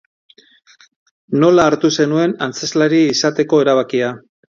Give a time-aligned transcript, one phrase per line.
[1.43, 4.09] Nola hartu zenuen antzezlari izateko erabakia?